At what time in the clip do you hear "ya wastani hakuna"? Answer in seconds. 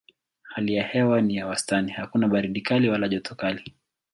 1.35-2.27